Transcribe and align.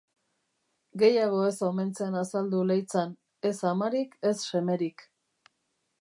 Gehiago 1.01 1.41
ez 1.49 1.67
omen 1.67 1.91
zen 1.99 2.17
azaldu 2.23 2.63
Leitzan, 2.71 3.15
ez 3.53 3.55
amarik 3.75 4.19
ez 4.31 4.35
semerik. 4.49 5.09